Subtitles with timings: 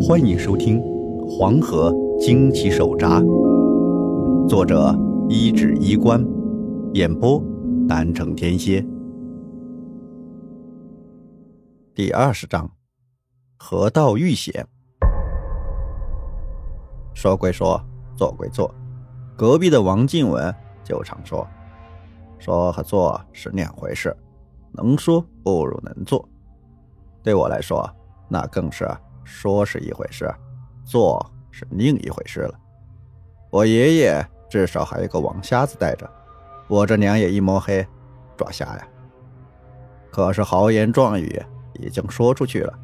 [0.00, 0.80] 欢迎收听
[1.26, 3.20] 《黄河惊奇手札》，
[4.48, 4.96] 作者
[5.28, 6.24] 一指衣冠，
[6.94, 7.42] 演播
[7.88, 8.84] 南城天蝎。
[11.94, 12.70] 第二十章，
[13.58, 14.64] 河道遇险。
[17.12, 17.82] 说归说，
[18.16, 18.72] 做归做，
[19.36, 20.54] 隔壁的王静文
[20.84, 21.46] 就常说
[22.38, 24.16] ：“说和做是两回事，
[24.72, 26.26] 能说不如能做。”
[27.20, 27.90] 对我来说，
[28.28, 28.88] 那更是。
[29.28, 30.28] 说是一回事，
[30.84, 32.58] 做是另一回事了。
[33.50, 36.10] 我爷爷至少还有个王瞎子带着，
[36.66, 37.86] 我这两眼一摸黑，
[38.36, 38.88] 抓瞎呀。
[40.10, 41.40] 可是豪言壮语
[41.74, 42.76] 已经说出去了，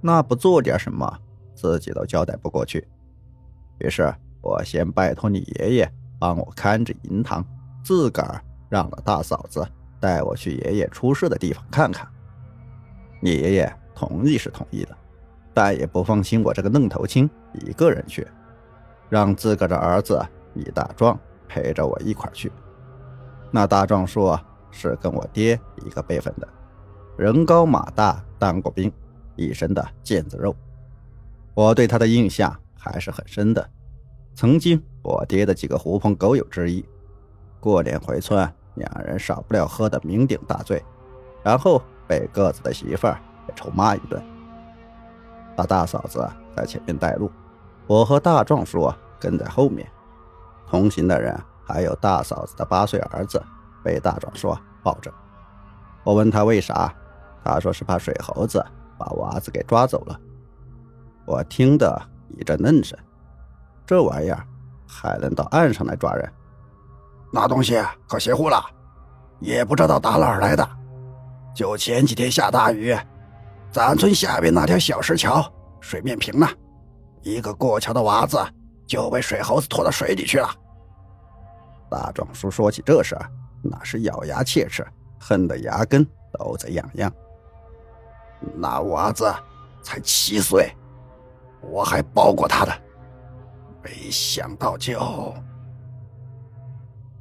[0.00, 1.18] 那不做点什么，
[1.54, 2.86] 自己都交代不过去。
[3.78, 7.44] 于是我先拜托你爷爷帮我看着银堂，
[7.84, 9.66] 自个儿让了大嫂子
[10.00, 12.06] 带我去爷爷出事的地方看看。
[13.20, 14.98] 你爷爷同意是同意了。
[15.54, 18.26] 但也不放心我这个愣头青一个人去，
[19.08, 21.18] 让自个的儿子李大壮
[21.48, 22.50] 陪着我一块去。
[23.50, 26.48] 那大壮说是跟我爹一个辈分的，
[27.18, 28.90] 人高马大，当过兵，
[29.36, 30.56] 一身的腱子肉。
[31.54, 33.68] 我对他的印象还是很深的，
[34.34, 36.82] 曾经我爹的几个狐朋狗友之一。
[37.60, 40.82] 过年回村，两人少不了喝得酩酊大醉，
[41.44, 43.20] 然后被各自的媳妇儿
[43.54, 44.22] 臭骂一顿。
[45.56, 47.30] 大大嫂子在前面带路，
[47.86, 49.88] 我和大壮叔跟在后面。
[50.68, 53.42] 同行的人还有大嫂子的八岁儿子，
[53.84, 55.12] 被大壮叔抱着。
[56.04, 56.92] 我问他为啥，
[57.44, 58.64] 他说是怕水猴子
[58.98, 60.18] 把娃子给抓走了。
[61.26, 62.00] 我听得
[62.38, 62.98] 一阵愣神，
[63.86, 64.44] 这玩意儿
[64.88, 66.32] 还能到岸上来抓人？
[67.32, 68.62] 那东西可邪乎了，
[69.40, 70.68] 也不知道打哪儿来的。
[71.54, 72.96] 就前几天下大雨。
[73.72, 76.46] 咱村下边那条小石桥水面平了，
[77.22, 78.38] 一个过桥的娃子
[78.86, 80.48] 就被水猴子拖到水里去了。
[81.90, 83.18] 大壮叔说起这事，
[83.62, 84.86] 那是咬牙切齿，
[85.18, 86.06] 恨得牙根
[86.38, 87.10] 都在痒痒。
[88.54, 89.32] 那娃子
[89.82, 90.70] 才七岁，
[91.62, 92.72] 我还抱过他的，
[93.82, 95.34] 没想到就……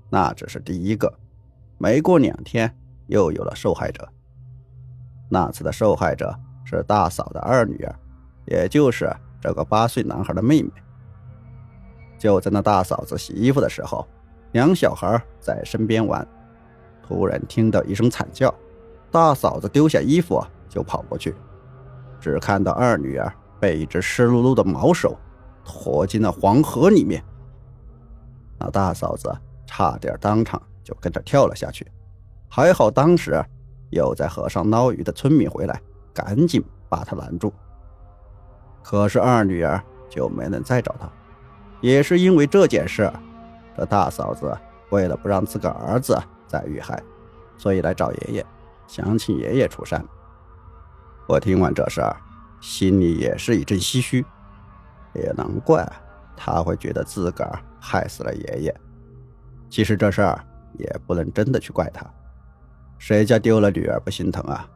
[0.09, 1.12] 那只是第一个，
[1.78, 2.78] 没过两天
[3.08, 4.06] 又有了受害者。
[5.34, 7.96] 那次的受害者是大嫂的二女儿，
[8.46, 9.09] 也就是
[9.40, 10.69] 这个八岁男孩的妹妹。
[12.19, 14.06] 就在那大嫂子洗衣服的时候，
[14.52, 16.28] 两小孩在身边玩，
[17.02, 18.53] 突然听到一声惨叫，
[19.09, 21.34] 大嫂子丢下衣服就跑过去，
[22.20, 25.18] 只看到二女儿被一只湿漉漉的毛手
[25.64, 27.24] 拖进了黄河里面。
[28.59, 29.34] 那大嫂子
[29.66, 31.90] 差点当场就跟着跳了下去，
[32.50, 33.41] 还好当时。
[33.91, 35.81] 有在河上捞鱼的村民回来，
[36.13, 37.53] 赶紧把他拦住。
[38.81, 41.07] 可是二女儿就没能再找他，
[41.81, 43.12] 也是因为这件事，
[43.78, 44.57] 这大嫂子
[44.90, 47.02] 为了不让自个儿子再遇害，
[47.57, 48.46] 所以来找爷爷，
[48.88, 50.03] 想请爷爷出山。
[51.28, 52.18] 我听完这事儿，
[52.59, 54.25] 心里也是一阵唏嘘，
[55.13, 55.88] 也难怪
[56.35, 58.75] 他会觉得自个儿害死了爷爷。
[59.69, 60.44] 其实这事儿
[60.78, 62.06] 也不能真的去怪他。
[63.02, 64.70] 谁家丢了女儿不心疼啊？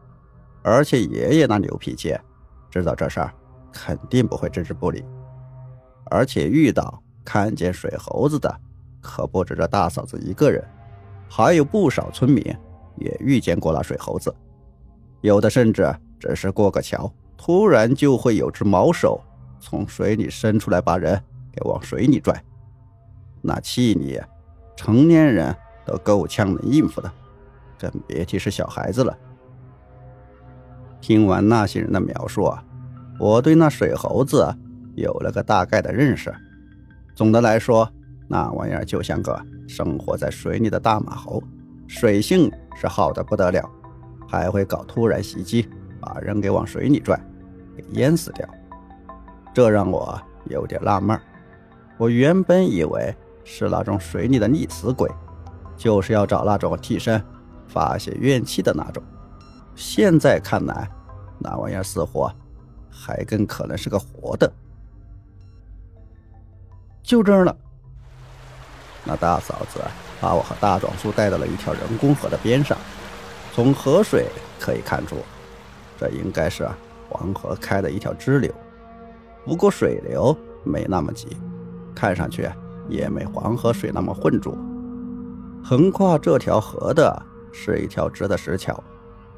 [0.64, 2.18] 而且爷爷那牛脾气，
[2.72, 3.32] 知道这事儿
[3.72, 5.06] 肯定不会置之不理。
[6.06, 8.52] 而且遇到看见水猴子的，
[9.00, 10.68] 可不止这大嫂子一个人，
[11.30, 12.44] 还有不少村民
[12.96, 14.34] 也遇见过那水猴子。
[15.22, 19.22] 有的甚至只是过个桥，突然就会有只毛手
[19.60, 21.14] 从水里伸出来，把人
[21.52, 22.44] 给往水里拽。
[23.44, 24.20] 那气力，
[24.76, 25.56] 成年人
[25.86, 27.12] 都够呛能应付的。
[27.80, 29.18] 更别提是小孩子了。
[31.02, 32.64] 听完那些人的描述啊，
[33.20, 34.52] 我对那水猴子
[34.96, 36.34] 有了个大概的认识。
[37.14, 37.88] 总的来说，
[38.28, 41.42] 那玩意儿就像个生活在水里的大马猴，
[41.88, 43.70] 水性是好的不得了，
[44.28, 45.70] 还会搞突然袭击，
[46.00, 47.20] 把人给往水里拽，
[47.78, 48.48] 给淹死掉。
[49.54, 51.18] 这让我有点纳闷
[51.98, 55.10] 我原本以为是那种水里的溺死鬼，
[55.78, 57.24] 就是要找那种替身。
[57.76, 59.04] 发泄怨气的那种，
[59.76, 60.90] 现在看来，
[61.38, 62.26] 那玩意儿似乎
[62.90, 64.50] 还更可能是个活的。
[67.04, 67.54] 就这儿了，
[69.04, 69.82] 那大嫂子
[70.22, 72.78] 把我和大壮叔带到了一条人工河的边上，
[73.54, 75.18] 从河水可以看出，
[76.00, 76.66] 这应该是
[77.10, 78.50] 黄河开的一条支流，
[79.44, 80.34] 不过水流
[80.64, 81.28] 没那么急，
[81.94, 82.50] 看上去
[82.88, 84.58] 也没黄河水那么浑浊。
[85.62, 87.22] 横跨这条河的。
[87.58, 88.78] 是一条直的石桥，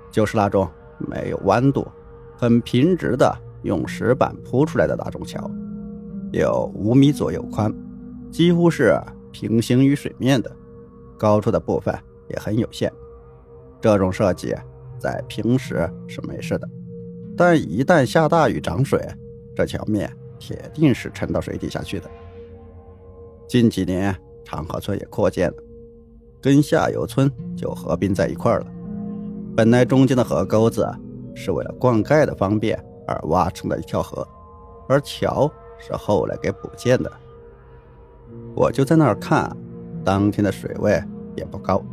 [0.10, 0.68] 就是那种
[0.98, 1.88] 没有弯度、
[2.36, 3.31] 很平直的
[3.62, 5.50] 用石板铺出来的那种桥，
[6.31, 7.72] 有五米左右宽，
[8.31, 9.00] 几乎是
[9.31, 10.52] 平行于水面的，
[11.16, 11.96] 高出的部分
[12.28, 12.92] 也很有限。
[13.80, 14.56] 这种设计
[14.98, 16.68] 在平时是没事的，
[17.38, 19.00] 但一旦下大雨涨水，
[19.56, 22.10] 这桥面铁定是沉到水底下去的。
[23.48, 25.58] 近几年长河村也扩建了，
[26.42, 28.68] 跟下游村就合并在一块儿了。
[29.56, 30.88] 本来中间的河沟子
[31.36, 34.25] 是为了灌溉的方便而挖成的一条河，
[34.88, 37.12] 而桥是后来给补建的。
[38.56, 39.56] 我就在那儿看，
[40.06, 41.04] 当天的水位
[41.36, 41.83] 也不高，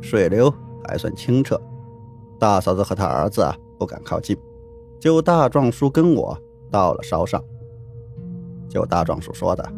[0.00, 0.52] 水流
[0.86, 1.60] 还算清澈。
[2.38, 3.46] 大嫂子和她儿子
[3.78, 4.36] 不敢靠近，
[5.00, 6.38] 就大壮叔跟我
[6.70, 7.42] 到了梢上。
[8.68, 9.68] 就大壮叔说的，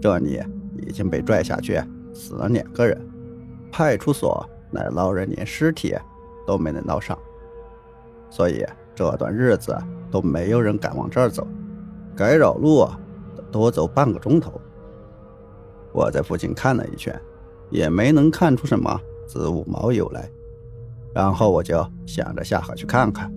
[0.00, 0.42] 这里
[0.86, 1.78] 已经被拽下去，
[2.14, 2.98] 死了两个人，
[3.70, 5.94] 派出所那捞人连尸体
[6.46, 7.18] 都没能捞上，
[8.30, 8.64] 所以
[8.94, 9.76] 这段日子
[10.10, 11.46] 都没有人敢往这儿走，
[12.16, 12.88] 该绕路
[13.50, 14.60] 多走半个钟头。
[15.92, 17.20] 我在附近看了一圈，
[17.68, 20.30] 也没能看出什么子午卯酉来，
[21.12, 23.32] 然后我就想着下河去看看，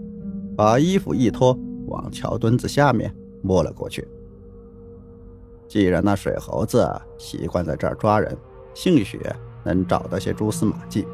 [0.55, 1.57] 把衣服一脱，
[1.87, 4.07] 往桥墩子下面摸了过去。
[5.67, 6.87] 既然那水猴子
[7.17, 8.37] 习惯在这儿抓人，
[8.75, 9.19] 兴许
[9.63, 11.07] 能找到些蛛丝马迹。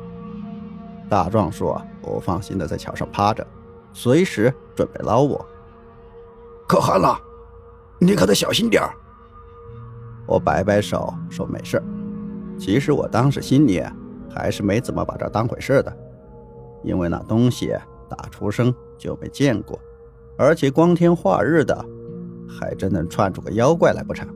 [1.10, 3.46] 大壮说不放心的在桥上趴着，
[3.92, 5.44] 随时准备捞我。
[6.68, 7.20] 可汗了，
[8.00, 8.94] 你可得小心点儿。
[10.28, 11.82] 我摆摆手说没事。
[12.60, 13.84] 其实我当时心里
[14.30, 15.98] 还是没怎么把这当回事的，
[16.84, 17.74] 因为那东西
[18.08, 19.80] 打出生就没见过，
[20.38, 21.86] 而且光天化日的，
[22.48, 24.28] 还真能窜出个妖怪来不成？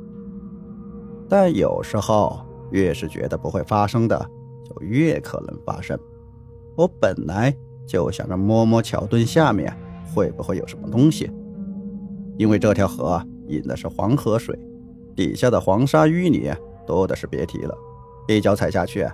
[1.29, 2.39] 但有时候，
[2.71, 4.17] 越是觉得不会发生的，
[4.67, 5.99] 就越可能发生。
[6.75, 7.55] 我本来
[7.85, 9.71] 就想着摸摸桥墩下面
[10.13, 11.31] 会不会有什么东西，
[12.37, 14.57] 因为这条河引的是黄河水，
[15.15, 16.53] 底下的黄沙淤泥
[16.85, 17.77] 多的是别提了，
[18.27, 19.07] 一脚踩下去，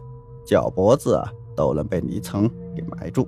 [0.45, 1.21] 脚脖子
[1.55, 3.27] 都能被泥层给埋住，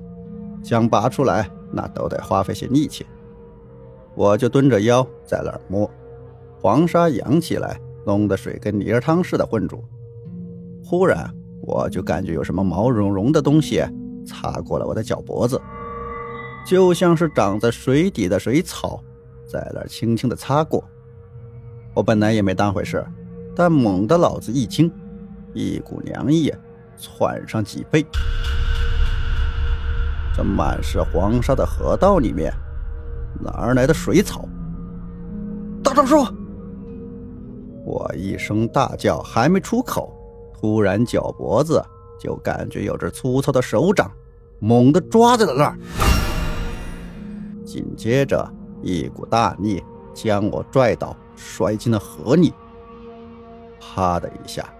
[0.63, 3.05] 想拔出来那都得花费些力气。
[4.15, 5.89] 我就蹲着腰在那儿摸，
[6.59, 7.79] 黄沙扬起来。
[8.03, 9.83] 弄得水跟泥儿汤似的混住，
[10.83, 11.31] 忽然
[11.61, 13.79] 我就感觉有什么毛茸茸的东西
[14.25, 15.59] 擦过了我的脚脖子，
[16.65, 19.03] 就像是长在水底的水草
[19.47, 20.83] 在那儿轻轻的擦过。
[21.93, 23.05] 我本来也没当回事，
[23.55, 24.91] 但猛地脑子一惊，
[25.53, 26.53] 一股凉意
[26.97, 28.05] 窜上脊背。
[30.33, 32.53] 这满是黄沙的河道里面，
[33.41, 34.47] 哪儿来的水草？
[35.83, 36.25] 大壮叔！
[37.83, 40.13] 我一声大叫，还没出口，
[40.53, 41.83] 突然脚脖子
[42.21, 44.11] 就感觉有只粗糙的手掌
[44.59, 45.75] 猛地抓在了那儿，
[47.65, 48.47] 紧接着
[48.83, 49.83] 一股大力
[50.13, 52.53] 将我拽倒，摔进了河里。
[53.79, 54.71] 啪的一下，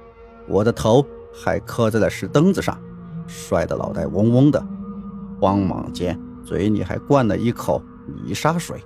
[0.48, 1.04] 我的头
[1.34, 2.80] 还磕在了石墩子上，
[3.26, 4.64] 摔得脑袋嗡嗡的，
[5.40, 6.16] 慌忙间
[6.46, 7.82] 嘴里还灌了一口
[8.24, 8.80] 泥沙水，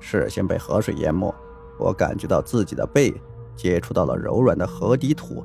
[0.00, 1.34] 视线被河水淹没。
[1.78, 3.10] 我感觉到自己的背
[3.56, 5.42] 接触到了柔软的河底土，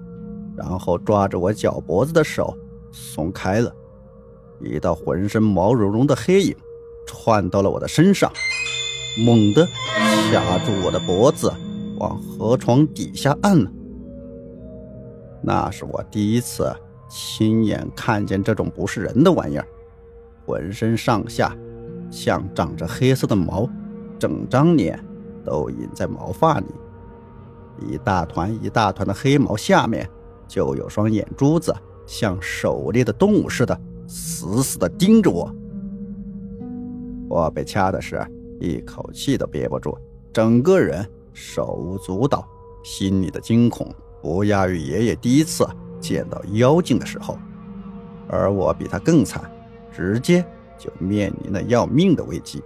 [0.57, 2.57] 然后抓着我脚脖子的手
[2.91, 3.71] 松开了，
[4.59, 6.55] 一道浑身毛茸茸的黑影
[7.05, 8.31] 窜到了我的身上，
[9.25, 9.65] 猛地
[10.31, 11.53] 掐住我的脖子，
[11.99, 13.71] 往河床底下按了。
[15.43, 16.75] 那是我第一次
[17.07, 19.67] 亲眼看见这种不是人的玩意儿，
[20.45, 21.55] 浑身上下
[22.09, 23.69] 像长着黑色的毛，
[24.17, 24.99] 整张脸。
[25.45, 26.65] 都隐在毛发里，
[27.79, 30.05] 一大团一大团的黑毛下面
[30.47, 31.75] 就有双眼珠子，
[32.05, 35.53] 像狩猎的动物似的，死死地盯着我。
[37.29, 38.25] 我被掐的是
[38.59, 39.97] 一口气都憋不住，
[40.31, 42.47] 整个人手舞足蹈，
[42.83, 45.67] 心里的惊恐不亚于爷爷第一次
[45.99, 47.37] 见到妖精的时候。
[48.29, 49.49] 而我比他更惨，
[49.91, 50.45] 直接
[50.77, 52.61] 就面临了要命的危机。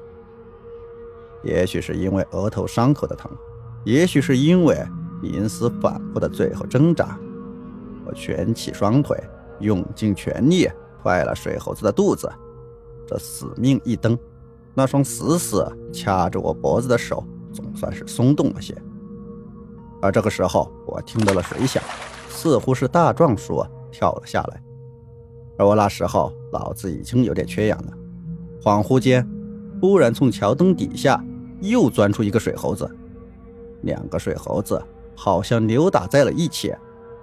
[1.43, 3.31] 也许是因为额头伤口的疼，
[3.83, 4.77] 也许是因为
[5.21, 7.19] 冥思反复的最后挣扎，
[8.05, 9.17] 我蜷起双腿，
[9.60, 10.70] 用尽全力
[11.01, 12.31] 踹了水猴子的肚子。
[13.08, 14.17] 这死命一蹬，
[14.74, 18.75] 那双死死掐着我脖子的手总算是松动了些。
[20.01, 21.84] 而这个时候，我听到了水响，
[22.29, 24.62] 似乎是大壮叔跳了下来。
[25.58, 27.93] 而我那时候脑子已经有点缺氧了，
[28.62, 29.27] 恍惚间，
[29.79, 31.24] 忽然从桥墩底下。
[31.63, 32.89] 又钻出一个水猴子，
[33.84, 34.81] 两个水猴子
[35.15, 36.74] 好像扭打在了一起，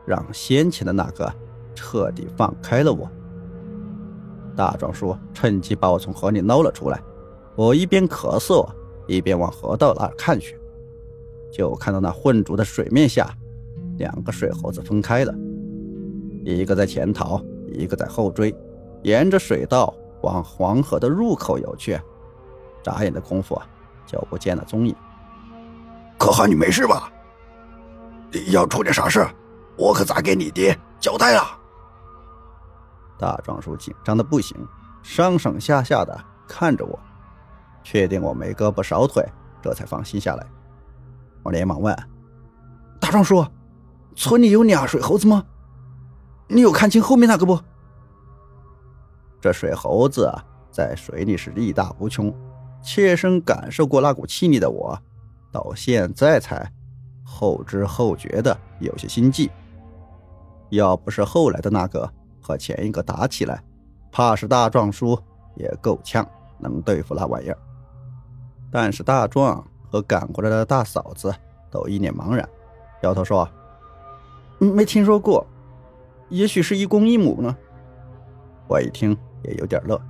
[0.08, 1.30] 让先前的那个
[1.74, 3.08] 彻底放开了我。
[4.56, 7.00] 大壮叔趁机把我从河里捞了出来，
[7.54, 8.66] 我一边咳嗽，
[9.06, 10.58] 一边往河道那儿看去，
[11.52, 13.30] 就看到那浑浊的水面下，
[13.98, 15.34] 两个水猴子分开了，
[16.42, 18.52] 一个在前逃，一个在后追，
[19.02, 22.00] 沿着水道往黄河的入口游去。
[22.82, 23.60] 眨眼的功夫，
[24.06, 24.94] 就不见了踪影。
[26.16, 27.12] 可汗，你没事吧？
[28.50, 29.24] 要出点啥事，
[29.78, 31.56] 我可咋给你爹交代啊？
[33.16, 34.56] 大壮叔紧张的不行，
[35.02, 36.98] 上上下下的看着我，
[37.82, 39.24] 确定我没胳膊少腿，
[39.62, 40.46] 这才放心下来。
[41.44, 41.96] 我连忙问
[43.00, 43.46] ：“大壮叔，
[44.16, 45.44] 村里有俩水猴子吗？
[46.48, 47.58] 你有看清后面那个不？”
[49.40, 50.32] 这水猴子
[50.72, 52.34] 在水里是力大无穷，
[52.82, 55.00] 切身感受过那股气力的我，
[55.52, 56.68] 到现在才
[57.24, 59.48] 后知后觉的有些心悸。
[60.70, 62.10] 要不是后来的那个。
[62.40, 63.62] 和前一个打起来，
[64.10, 65.20] 怕是大壮叔
[65.54, 66.26] 也够呛
[66.58, 67.58] 能对付那玩意儿。
[68.70, 71.30] 但是大壮和赶过来的大嫂子
[71.70, 72.48] 都一脸茫然，
[73.02, 73.46] 摇头说
[74.58, 75.46] ：“没听说过，
[76.30, 77.54] 也许是一公一母呢。”
[78.66, 80.00] 我一听也有点乐，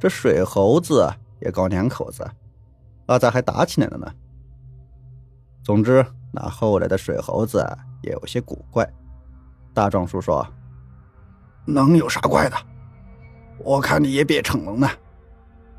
[0.00, 1.06] 这水猴子
[1.40, 2.26] 也搞两口子，
[3.06, 4.10] 那咋还打起来了呢？
[5.62, 7.62] 总之，那后来的水猴子
[8.00, 8.90] 也有些古怪。
[9.76, 10.44] 大壮叔说。
[11.66, 12.56] 能有啥怪的？
[13.58, 14.88] 我看你也别逞能了，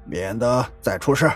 [0.06, 1.32] 免得再出事。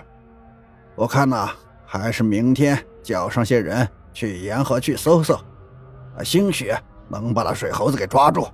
[0.94, 1.50] 我看呐，
[1.86, 5.34] 还是明天叫上些人去沿河去搜搜，
[6.16, 6.72] 啊，兴许
[7.10, 8.46] 能把那水猴子给抓住。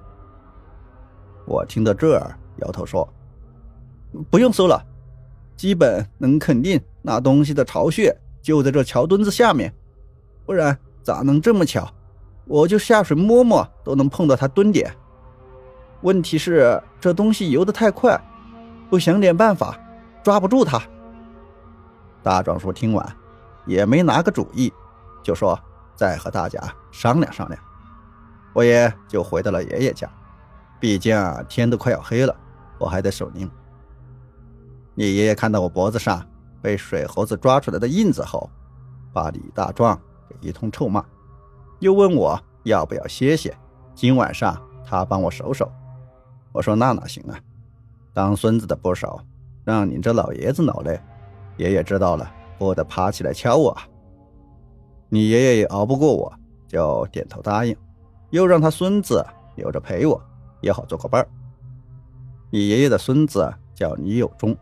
[1.46, 3.12] 我听到这儿，摇头说
[4.30, 4.82] ：“不用搜了，
[5.56, 9.74] 基本能肯定那东西的巢穴就在这桥墩子下面，
[10.46, 11.92] 不然咋能这么巧？
[12.48, 14.92] 我就下水摸摸都能碰到它蹲点。”
[16.02, 18.20] 问题是这东西游得太快，
[18.90, 19.78] 不想点办法，
[20.24, 20.82] 抓不住它。
[22.22, 23.16] 大壮叔听完，
[23.66, 24.72] 也没拿个主意，
[25.24, 25.60] 就说
[25.96, 26.62] 再和大家
[26.92, 27.60] 商量商量。
[28.54, 30.08] 我也就回到了爷爷家，
[30.80, 31.18] 毕竟
[31.50, 32.36] 天都快要黑了，
[32.78, 33.50] 我还得守灵。
[34.94, 36.24] 你爷爷看到我脖子上
[36.62, 38.50] 被水猴子抓出来的印子后，
[39.14, 40.00] 把李大壮
[40.30, 41.04] 给一通臭骂，
[41.80, 43.56] 又问我要不要歇歇，
[43.94, 45.72] 今晚上他帮我守守。
[46.52, 47.38] 我说那哪行啊！
[48.14, 49.20] 当孙子的不少，
[49.64, 51.00] 让你这老爷子劳累，
[51.58, 53.78] 爷爷知道了不得爬起来敲我。
[55.10, 56.34] 你爷爷也熬不过我，
[56.68, 57.76] 就点头答应，
[58.32, 59.24] 又让他孙子
[59.56, 60.20] 留着陪我，
[60.62, 61.28] 也好做个伴儿。
[62.50, 64.58] 你爷爷的孙子叫李有忠，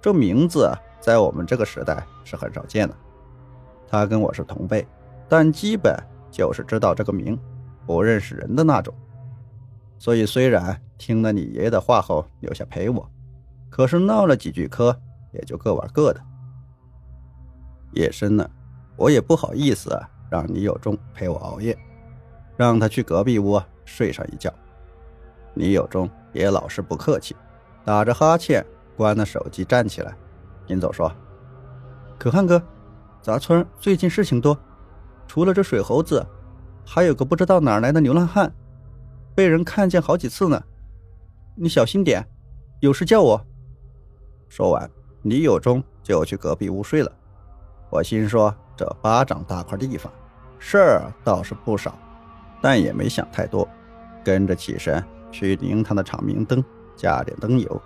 [0.00, 2.94] 这名字在我们这个时代是很少见的。
[3.86, 4.84] 他跟我是同辈，
[5.28, 5.94] 但基本
[6.30, 7.38] 就是知道这个名，
[7.86, 8.94] 不认识人的那种。
[9.98, 10.80] 所以虽然。
[10.98, 13.08] 听了你爷爷的话后，留下陪我，
[13.70, 14.92] 可是闹了几句嗑，
[15.30, 16.20] 也就各玩各的。
[17.92, 18.50] 夜深了，
[18.96, 19.96] 我也不好意思
[20.28, 21.78] 让李有忠陪我熬夜，
[22.56, 24.52] 让他去隔壁屋睡上一觉。
[25.54, 27.36] 李有忠也老是不客气，
[27.84, 28.66] 打着哈欠
[28.96, 30.12] 关了手机，站起来，
[30.66, 31.08] 临走说
[32.18, 32.60] ：“可汗哥，
[33.22, 34.58] 咱村最近事情多，
[35.28, 36.26] 除了这水猴子，
[36.84, 38.52] 还有个不知道哪来的流浪汉，
[39.34, 40.60] 被人看见好几次呢。”
[41.54, 42.26] 你小心点，
[42.80, 43.40] 有事叫我。
[44.48, 44.90] 说完，
[45.22, 47.12] 李有忠就去隔壁屋睡了。
[47.90, 50.12] 我心说，这巴掌大块地方，
[50.58, 51.98] 事儿倒是不少，
[52.62, 53.68] 但也没想太多，
[54.24, 56.64] 跟着起身去灵堂的长明灯
[56.96, 57.82] 加点灯油。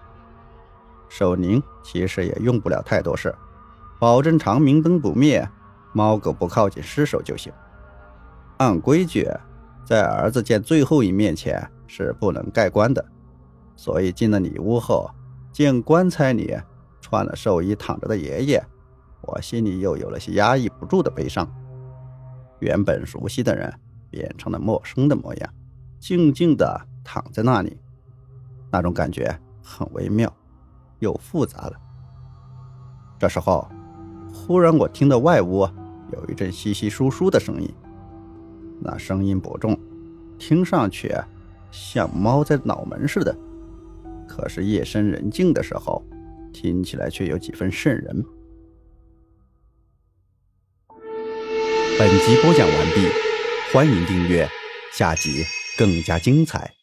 [1.08, 3.34] 守灵其实也用不了太多事，
[3.98, 5.48] 保证长明灯不灭，
[5.92, 7.52] 猫狗不靠近尸首就行。
[8.58, 9.28] 按规矩，
[9.84, 13.04] 在儿子见最后一面前是不能盖棺的。
[13.74, 15.10] 所以进了里屋后，
[15.50, 16.56] 见棺材里
[17.00, 18.64] 穿了寿衣躺着的爷爷，
[19.22, 21.48] 我心里又有了些压抑不住的悲伤。
[22.60, 23.72] 原本熟悉的人
[24.08, 25.54] 变成了陌生的模样，
[25.98, 27.76] 静静地躺在那里，
[28.70, 30.32] 那种感觉很微妙，
[31.00, 31.72] 又复杂了。
[33.18, 33.68] 这时候，
[34.32, 35.68] 忽然我听到外屋
[36.12, 37.68] 有一阵稀稀疏疏的声音，
[38.80, 39.78] 那声音不重，
[40.38, 41.12] 听上去
[41.70, 43.36] 像猫在脑门似的。
[44.28, 46.02] 可是夜深人静的时候，
[46.52, 48.24] 听起来却有几分瘆人。
[51.98, 53.06] 本集播讲完毕，
[53.72, 54.48] 欢迎订阅，
[54.92, 55.44] 下集
[55.76, 56.81] 更加精彩。